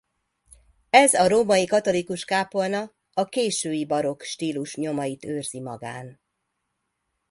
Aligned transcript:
Ez 0.89 1.13
a 1.13 1.27
római 1.27 1.65
katolikus 1.65 2.25
kápolna 2.25 2.91
a 3.13 3.25
késői 3.25 3.85
barokk 3.85 4.21
stílus 4.21 4.75
nyomait 4.75 5.25
őrzi 5.25 5.59
magán. 5.61 6.19